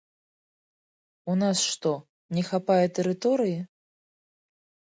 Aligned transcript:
У 1.33 1.35
нас 1.43 1.57
што, 1.73 1.91
не 2.39 2.43
хапае 2.49 2.81
тэрыторыі? 3.01 3.55